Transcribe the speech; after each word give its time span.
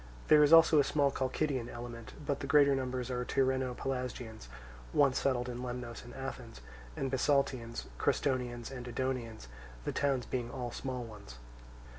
There 0.29 0.41
is 0.41 0.51
also 0.51 0.79
a 0.79 0.83
small 0.83 1.11
Chalcidian 1.11 1.69
element; 1.69 2.13
but 2.25 2.39
the 2.39 2.47
greater 2.47 2.73
number 2.75 3.01
are 3.01 3.23
Tyrrheno 3.23 3.75
Pelasgians 3.77 4.47
once 4.93 5.19
settled 5.19 5.47
in 5.47 5.59
Lemnos 5.61 6.03
and 6.03 6.15
Athens, 6.15 6.59
and 6.97 7.11
Bisaltians, 7.11 7.85
Crestonians, 7.99 8.71
and 8.71 8.87
Edonians; 8.87 9.45
the 9.85 9.91
towns 9.91 10.25
being 10.25 10.49
all 10.49 10.71
small 10.71 11.03
ones. 11.03 11.37